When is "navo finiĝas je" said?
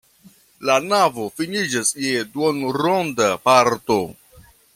0.85-2.25